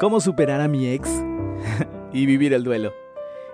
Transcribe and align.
¿Cómo 0.00 0.20
superar 0.20 0.60
a 0.60 0.68
mi 0.68 0.88
ex? 0.88 1.08
y 2.12 2.26
vivir 2.26 2.52
el 2.52 2.64
duelo. 2.64 2.92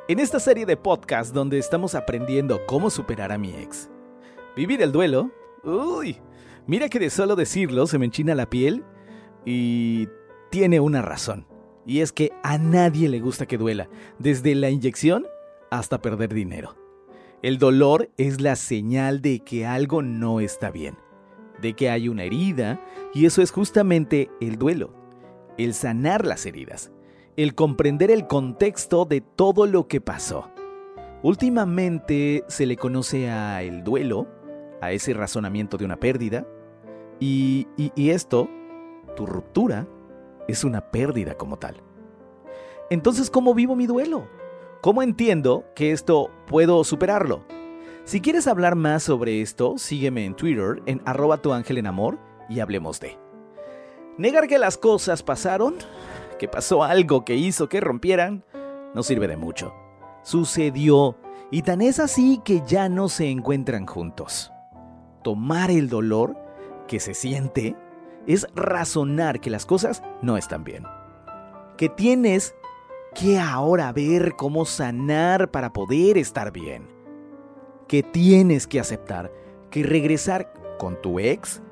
En 0.09 0.19
esta 0.19 0.41
serie 0.41 0.65
de 0.65 0.77
podcast 0.77 1.35
donde 1.35 1.59
estamos 1.59 1.95
aprendiendo 1.95 2.65
cómo 2.67 2.89
superar 2.89 3.33
a 3.33 3.39
mi 3.39 3.51
ex. 3.51 3.91
Vivir 4.57 4.81
el 4.81 4.91
duelo. 4.91 5.31
Uy, 5.63 6.19
mira 6.67 6.89
que 6.89 6.99
de 6.99 7.11
solo 7.11 7.37
decirlo 7.37 7.87
se 7.87 7.99
me 7.99 8.07
enchina 8.07 8.35
la 8.35 8.49
piel 8.49 8.83
y 9.45 10.09
tiene 10.51 10.81
una 10.81 11.03
razón. 11.03 11.47
Y 11.85 12.01
es 12.01 12.13
que 12.13 12.33
a 12.43 12.57
nadie 12.57 13.09
le 13.09 13.21
gusta 13.21 13.47
que 13.47 13.59
duela, 13.59 13.89
desde 14.19 14.55
la 14.55 14.71
inyección 14.71 15.27
hasta 15.71 16.01
perder 16.01 16.33
dinero. 16.33 16.77
El 17.43 17.59
dolor 17.59 18.11
es 18.17 18.41
la 18.41 18.57
señal 18.57 19.21
de 19.21 19.41
que 19.41 19.67
algo 19.67 20.03
no 20.03 20.41
está 20.41 20.71
bien, 20.71 20.97
de 21.61 21.75
que 21.75 21.91
hay 21.91 22.09
una 22.09 22.25
herida, 22.25 22.81
y 23.13 23.27
eso 23.27 23.43
es 23.43 23.51
justamente 23.51 24.31
el 24.41 24.57
duelo 24.57 24.98
el 25.59 25.75
sanar 25.75 26.25
las 26.25 26.47
heridas, 26.47 26.91
el 27.37 27.55
comprender 27.55 28.11
el 28.11 28.27
contexto 28.27 29.05
de 29.05 29.21
todo 29.21 29.67
lo 29.67 29.89
que 29.89 30.01
pasó. 30.01 30.51
Últimamente 31.23 32.45
se 32.49 32.65
le 32.65 32.77
conoce 32.77 33.29
a 33.29 33.63
el 33.63 33.83
duelo, 33.85 34.29
a 34.81 34.93
ese 34.93 35.13
razonamiento 35.13 35.77
de 35.77 35.85
una 35.85 35.97
pérdida, 35.97 36.47
y, 37.21 37.67
y 37.77 38.11
esto, 38.11 38.49
tu 39.17 39.27
ruptura, 39.27 39.87
es 40.47 40.65
una 40.65 40.91
pérdida 40.91 41.35
como 41.35 41.59
tal. 41.59 41.83
Entonces, 42.89 43.29
¿cómo 43.31 43.53
vivo 43.53 43.77
mi 43.77 43.87
duelo? 43.87 44.27
¿Cómo 44.81 45.03
entiendo 45.03 45.65
que 45.75 45.91
esto 45.91 46.31
puedo 46.47 46.85
superarlo? 46.85 47.45
Si 48.05 48.21
quieres 48.21 48.47
hablar 48.47 48.77
más 48.77 49.03
sobre 49.03 49.43
esto, 49.43 49.77
sígueme 49.77 50.25
en 50.25 50.35
Twitter 50.35 50.83
en 50.87 51.03
arroba 51.05 51.43
tu 51.43 51.53
ángel 51.53 51.79
en 51.79 51.89
amor 51.89 52.19
y 52.49 52.61
hablemos 52.61 53.01
de. 53.01 53.28
Negar 54.19 54.49
que 54.49 54.59
las 54.59 54.77
cosas 54.77 55.23
pasaron, 55.23 55.77
que 56.41 56.49
pasó 56.49 56.83
algo 56.83 57.25
que 57.25 57.37
hizo 57.37 57.69
que 57.69 57.81
rompieran, 57.81 58.45
no 58.93 59.05
sirve 59.05 59.29
de 59.29 59.37
mucho. 59.37 59.73
Sucedió, 60.25 61.17
y 61.53 61.63
tan 61.63 61.81
es 61.81 62.01
así 62.01 62.41
que 62.45 62.63
ya 62.67 62.89
no 62.89 63.09
se 63.09 63.31
encuentran 63.31 63.87
juntos. 63.87 64.53
Tomar 65.23 65.71
el 65.71 65.89
dolor 65.89 66.37
que 66.89 66.99
se 66.99 67.15
siente 67.15 67.77
es 68.27 68.47
razonar 68.57 69.41
que 69.41 69.51
las 69.51 69.65
cosas 69.65 70.03
no 70.21 70.37
están 70.37 70.65
bien. 70.65 70.85
Que 71.77 71.89
tienes 71.89 72.57
que 73.15 73.39
ahora 73.39 73.93
ver 73.93 74.35
cómo 74.37 74.65
sanar 74.65 75.53
para 75.53 75.73
poder 75.73 76.19
estar 76.19 76.53
bien. 76.53 76.89
Que 77.87 78.03
tienes 78.03 78.67
que 78.67 78.81
aceptar 78.81 79.33
que 79.71 79.85
regresar 79.85 80.53
con 80.79 81.01
tu 81.01 81.21
ex 81.21 81.63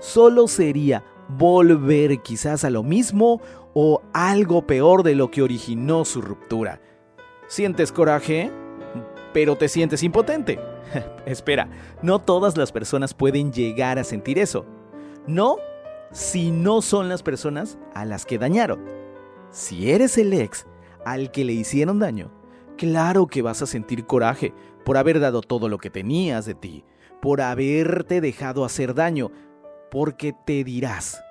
solo 0.00 0.48
sería 0.48 1.02
volver 1.28 2.22
quizás 2.22 2.64
a 2.64 2.70
lo 2.70 2.82
mismo 2.82 3.40
o 3.72 4.02
algo 4.12 4.66
peor 4.66 5.02
de 5.02 5.14
lo 5.14 5.30
que 5.30 5.42
originó 5.42 6.04
su 6.04 6.20
ruptura. 6.20 6.80
¿Sientes 7.46 7.92
coraje? 7.92 8.50
Pero 9.32 9.56
te 9.56 9.68
sientes 9.68 10.02
impotente. 10.02 10.60
Espera, 11.26 11.68
no 12.02 12.20
todas 12.20 12.56
las 12.56 12.72
personas 12.72 13.14
pueden 13.14 13.52
llegar 13.52 13.98
a 13.98 14.04
sentir 14.04 14.38
eso. 14.38 14.64
No 15.26 15.56
si 16.12 16.52
no 16.52 16.80
son 16.80 17.08
las 17.08 17.22
personas 17.22 17.76
a 17.94 18.04
las 18.04 18.24
que 18.24 18.38
dañaron. 18.38 18.84
Si 19.50 19.90
eres 19.90 20.16
el 20.16 20.32
ex 20.32 20.66
al 21.04 21.32
que 21.32 21.44
le 21.44 21.52
hicieron 21.52 21.98
daño, 21.98 22.30
claro 22.76 23.26
que 23.26 23.42
vas 23.42 23.62
a 23.62 23.66
sentir 23.66 24.06
coraje 24.06 24.54
por 24.84 24.96
haber 24.96 25.18
dado 25.18 25.40
todo 25.40 25.68
lo 25.68 25.78
que 25.78 25.90
tenías 25.90 26.46
de 26.46 26.54
ti, 26.54 26.84
por 27.20 27.40
haberte 27.40 28.20
dejado 28.20 28.64
hacer 28.64 28.94
daño, 28.94 29.32
porque 29.94 30.32
te 30.32 30.64
dirás, 30.64 31.22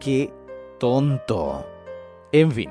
qué 0.00 0.32
tonto. 0.80 1.66
En 2.32 2.50
fin, 2.50 2.70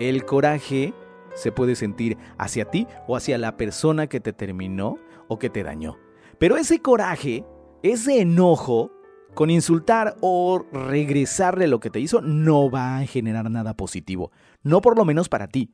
el 0.00 0.24
coraje 0.24 0.92
se 1.36 1.52
puede 1.52 1.76
sentir 1.76 2.18
hacia 2.38 2.64
ti 2.64 2.88
o 3.06 3.14
hacia 3.14 3.38
la 3.38 3.56
persona 3.56 4.08
que 4.08 4.18
te 4.18 4.32
terminó 4.32 4.98
o 5.28 5.38
que 5.38 5.48
te 5.48 5.62
dañó. 5.62 5.96
Pero 6.40 6.56
ese 6.56 6.82
coraje, 6.82 7.44
ese 7.84 8.20
enojo, 8.20 8.90
con 9.32 9.48
insultar 9.48 10.16
o 10.22 10.66
regresarle 10.72 11.68
lo 11.68 11.78
que 11.78 11.90
te 11.90 12.00
hizo, 12.00 12.20
no 12.20 12.68
va 12.68 12.98
a 12.98 13.06
generar 13.06 13.48
nada 13.52 13.74
positivo. 13.74 14.32
No 14.64 14.80
por 14.80 14.98
lo 14.98 15.04
menos 15.04 15.28
para 15.28 15.46
ti. 15.46 15.70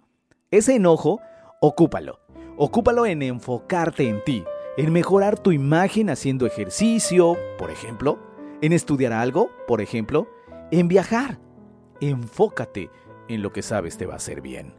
Ese 0.51 0.75
enojo, 0.75 1.23
ocúpalo. 1.63 2.21
Ocúpalo 2.59 3.07
en 3.07 3.23
enfocarte 3.23 4.07
en 4.07 4.23
ti, 4.25 4.45
en 4.77 4.93
mejorar 4.93 5.39
tu 5.39 5.53
imagen 5.53 6.11
haciendo 6.11 6.45
ejercicio, 6.45 7.39
por 7.57 7.71
ejemplo, 7.71 8.34
en 8.61 8.73
estudiar 8.73 9.13
algo, 9.13 9.51
por 9.67 9.81
ejemplo, 9.81 10.29
en 10.71 10.89
viajar. 10.89 11.39
Enfócate 12.01 12.91
en 13.29 13.43
lo 13.43 13.53
que 13.53 13.63
sabes 13.63 13.97
te 13.97 14.07
va 14.07 14.15
a 14.15 14.17
hacer 14.17 14.41
bien. 14.41 14.75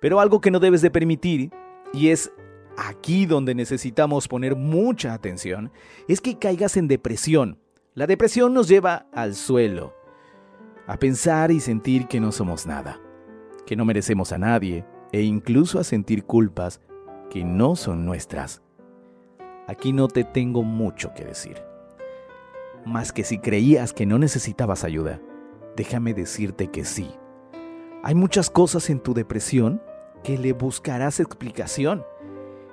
Pero 0.00 0.20
algo 0.20 0.40
que 0.40 0.50
no 0.50 0.60
debes 0.60 0.82
de 0.82 0.90
permitir, 0.90 1.50
y 1.92 2.08
es 2.08 2.32
aquí 2.76 3.26
donde 3.26 3.54
necesitamos 3.54 4.28
poner 4.28 4.56
mucha 4.56 5.14
atención, 5.14 5.70
es 6.08 6.20
que 6.20 6.38
caigas 6.38 6.76
en 6.76 6.88
depresión. 6.88 7.58
La 7.94 8.06
depresión 8.06 8.54
nos 8.54 8.68
lleva 8.68 9.06
al 9.12 9.34
suelo, 9.34 9.94
a 10.86 10.96
pensar 10.98 11.50
y 11.50 11.60
sentir 11.60 12.08
que 12.08 12.20
no 12.20 12.32
somos 12.32 12.66
nada, 12.66 13.00
que 13.66 13.76
no 13.76 13.84
merecemos 13.84 14.32
a 14.32 14.38
nadie 14.38 14.84
e 15.12 15.22
incluso 15.22 15.78
a 15.78 15.84
sentir 15.84 16.24
culpas 16.24 16.80
que 17.30 17.44
no 17.44 17.76
son 17.76 18.04
nuestras. 18.04 18.62
Aquí 19.68 19.92
no 19.92 20.08
te 20.08 20.24
tengo 20.24 20.62
mucho 20.62 21.12
que 21.14 21.24
decir 21.24 21.71
más 22.84 23.12
que 23.12 23.24
si 23.24 23.38
creías 23.38 23.92
que 23.92 24.06
no 24.06 24.18
necesitabas 24.18 24.84
ayuda, 24.84 25.20
déjame 25.76 26.14
decirte 26.14 26.68
que 26.68 26.84
sí. 26.84 27.10
Hay 28.02 28.14
muchas 28.14 28.50
cosas 28.50 28.90
en 28.90 29.00
tu 29.00 29.14
depresión 29.14 29.82
que 30.24 30.38
le 30.38 30.52
buscarás 30.52 31.20
explicación 31.20 32.04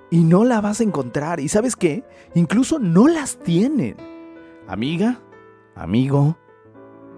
y 0.10 0.24
no 0.24 0.44
la 0.44 0.62
vas 0.62 0.80
a 0.80 0.84
encontrar. 0.84 1.40
¿Y 1.40 1.50
sabes 1.50 1.76
qué? 1.76 2.04
Incluso 2.34 2.80
no 2.80 3.08
las 3.08 3.38
tienen. 3.40 3.96
Amiga, 4.68 5.20
amigo, 5.76 6.38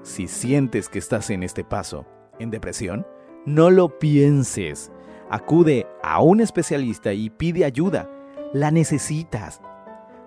si 0.03 0.27
sientes 0.27 0.89
que 0.89 0.99
estás 0.99 1.29
en 1.29 1.43
este 1.43 1.63
paso, 1.63 2.05
en 2.39 2.49
depresión, 2.49 3.05
no 3.45 3.69
lo 3.69 3.99
pienses. 3.99 4.91
Acude 5.29 5.87
a 6.03 6.21
un 6.21 6.41
especialista 6.41 7.13
y 7.13 7.29
pide 7.29 7.65
ayuda. 7.65 8.09
La 8.53 8.71
necesitas. 8.71 9.61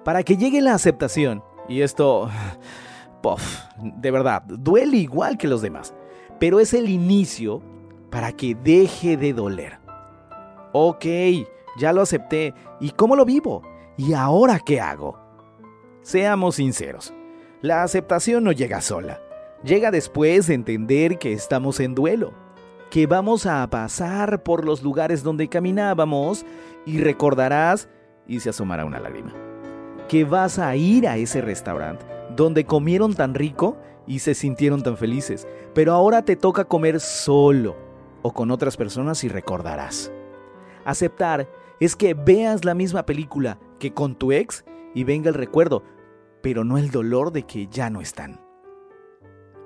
Para 0.05 0.23
que 0.23 0.37
llegue 0.37 0.63
la 0.63 0.75
aceptación 0.75 1.43
y 1.69 1.83
esto, 1.83 2.29
puff, 3.23 3.65
de 3.79 4.11
verdad, 4.11 4.43
duele 4.43 4.99
igual 4.99 5.39
que 5.39 5.49
los 5.49 5.63
demás. 5.63 5.95
Pero 6.39 6.61
es 6.61 6.75
el 6.75 6.89
inicio 6.89 7.63
para 8.11 8.33
que 8.33 8.55
deje 8.55 9.17
de 9.17 9.33
doler. 9.33 9.79
Ok, 10.73 11.05
ya 11.79 11.93
lo 11.93 12.03
acepté. 12.03 12.55
¿Y 12.81 12.91
cómo 12.91 13.17
lo 13.17 13.25
vivo? 13.25 13.63
¿Y 13.97 14.13
ahora 14.13 14.59
qué 14.59 14.81
hago? 14.81 15.19
Seamos 16.03 16.57
sinceros. 16.57 17.15
La 17.63 17.83
aceptación 17.83 18.45
no 18.45 18.53
llega 18.53 18.81
sola. 18.81 19.21
Llega 19.63 19.91
después 19.91 20.49
de 20.49 20.55
entender 20.55 21.19
que 21.19 21.33
estamos 21.33 21.81
en 21.81 21.95
duelo, 21.95 22.35
que 22.91 23.07
vamos 23.07 23.47
a 23.47 23.67
pasar 23.71 24.43
por 24.43 24.67
los 24.67 24.83
lugares 24.83 25.23
donde 25.23 25.49
caminábamos 25.49 26.45
y 26.85 26.99
recordarás 26.99 27.89
y 28.27 28.41
se 28.41 28.51
asomará 28.51 28.85
una 28.85 29.01
lágrima 29.01 29.44
que 30.09 30.25
vas 30.25 30.59
a 30.59 30.75
ir 30.77 31.09
a 31.09 31.17
ese 31.17 31.41
restaurante 31.41 32.05
donde 32.37 32.65
comieron 32.65 33.15
tan 33.15 33.35
rico 33.35 33.77
y 34.07 34.19
se 34.19 34.35
sintieron 34.35 34.83
tan 34.83 34.97
felices, 34.97 35.47
pero 35.75 35.93
ahora 35.93 36.25
te 36.25 36.37
toca 36.37 36.65
comer 36.65 37.01
solo 37.01 37.77
o 38.23 38.33
con 38.33 38.51
otras 38.51 38.77
personas 38.77 39.25
y 39.25 39.29
recordarás. 39.29 40.13
Aceptar 40.85 41.49
es 41.81 41.97
que 41.97 42.15
veas 42.15 42.65
la 42.65 42.75
misma 42.75 43.07
película 43.07 43.59
que 43.79 43.93
con 43.93 44.15
tu 44.17 44.33
ex 44.33 44.65
y 44.95 45.05
venga 45.05 45.29
el 45.29 45.35
recuerdo, 45.35 45.83
pero 46.43 46.65
no 46.65 46.79
el 46.79 46.91
dolor 46.91 47.33
de 47.33 47.45
que 47.45 47.67
ya 47.69 47.91
no 47.91 48.01
están. 48.01 48.41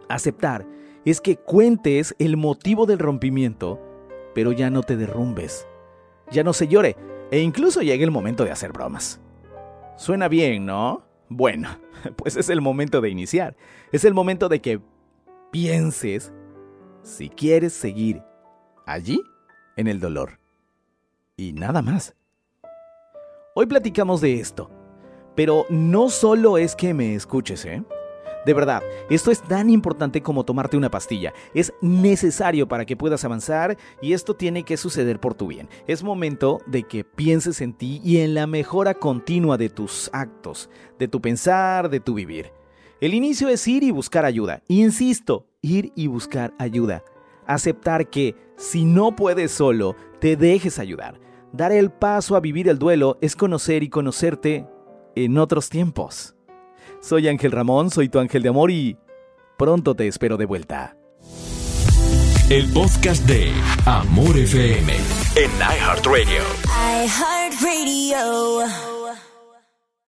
Aceptar 0.09 0.67
es 1.05 1.21
que 1.21 1.37
cuentes 1.37 2.15
el 2.19 2.37
motivo 2.37 2.87
del 2.87 2.99
rompimiento, 2.99 3.81
pero 4.35 4.53
ya 4.53 4.71
no 4.71 4.83
te 4.83 4.97
derrumbes, 4.97 5.67
ya 6.31 6.45
no 6.45 6.53
se 6.53 6.69
llore 6.69 6.97
e 7.31 7.41
incluso 7.41 7.83
llegue 7.83 8.05
el 8.05 8.11
momento 8.11 8.45
de 8.45 8.53
hacer 8.53 8.73
bromas. 8.73 9.21
Suena 9.99 10.29
bien, 10.29 10.65
¿no? 10.65 11.03
Bueno, 11.29 11.69
pues 12.17 12.37
es 12.37 12.49
el 12.51 12.61
momento 12.61 13.01
de 13.01 13.11
iniciar. 13.11 13.57
Es 13.91 14.05
el 14.05 14.15
momento 14.15 14.49
de 14.49 14.61
que 14.61 14.81
pienses 15.51 16.33
si 17.03 17.29
quieres 17.29 17.73
seguir 17.73 18.23
allí 18.87 19.21
en 19.77 19.89
el 19.89 19.99
dolor. 19.99 20.39
Y 21.37 21.53
nada 21.53 21.83
más. 21.83 22.15
Hoy 23.57 23.67
platicamos 23.67 24.21
de 24.21 24.39
esto, 24.39 24.71
pero 25.35 25.67
no 25.69 26.11
solo 26.11 26.59
es 26.59 26.77
que 26.77 26.95
me 26.95 27.17
escuches, 27.17 27.65
¿eh? 27.65 27.83
De 28.47 28.55
verdad, 28.55 28.83
esto 29.11 29.31
es 29.31 29.43
tan 29.43 29.69
importante 29.69 30.23
como 30.23 30.45
tomarte 30.45 30.77
una 30.77 30.91
pastilla. 30.91 31.33
Es 31.55 31.73
necesario 31.81 32.69
para 32.69 32.87
que 32.87 32.97
puedas 32.97 33.25
avanzar 33.25 33.77
y 34.01 34.13
esto 34.13 34.35
tiene 34.35 34.63
que 34.63 34.77
suceder 34.77 35.21
por 35.21 35.35
tu 35.35 35.49
bien. 35.49 35.69
Es 35.87 36.03
momento 36.03 36.61
de 36.67 36.85
que 36.85 37.05
pienses 37.05 37.61
en 37.61 37.75
ti 37.75 38.01
y 38.05 38.19
en 38.19 38.35
la 38.35 38.47
mejora 38.47 38.95
continua 38.95 39.59
de 39.59 39.69
tus 39.69 40.09
actos, 40.13 40.71
de 40.99 41.09
tu 41.09 41.21
pensar, 41.21 41.91
de 41.91 42.01
tu 42.01 42.15
vivir. 42.15 42.53
El 43.01 43.15
inicio 43.15 43.49
es 43.49 43.67
ir 43.69 43.83
y 43.83 43.91
buscar 43.91 44.25
ayuda. 44.25 44.63
Insisto, 44.69 45.47
ir 45.61 45.93
y 45.95 46.07
buscar 46.07 46.55
ayuda. 46.59 47.05
Aceptar 47.47 48.09
que 48.11 48.35
si 48.57 48.85
no 48.85 49.15
puedes 49.15 49.53
solo, 49.53 49.95
te 50.21 50.37
dejes 50.37 50.79
ayudar. 50.79 51.21
Dar 51.53 51.73
el 51.73 51.91
paso 51.91 52.37
a 52.37 52.41
vivir 52.41 52.69
el 52.69 52.79
duelo 52.79 53.17
es 53.21 53.37
conocer 53.37 53.83
y 53.83 53.89
conocerte 53.89 54.67
en 55.15 55.39
otros 55.39 55.71
tiempos. 55.71 56.35
Soy 57.01 57.29
Ángel 57.29 57.53
Ramón, 57.53 57.91
soy 57.91 58.09
tu 58.09 58.19
ángel 58.19 58.43
de 58.43 58.49
amor 58.49 58.71
y 58.71 58.97
pronto 59.57 59.95
te 59.95 60.07
espero 60.09 60.37
de 60.37 60.47
vuelta. 60.47 60.97
El 62.51 62.71
podcast 62.73 63.25
de 63.27 63.53
Amor 63.85 64.37
FM 64.39 64.93
en 65.37 65.51
iHeartRadio. 65.61 66.43
iHeartRadio. 67.05 68.98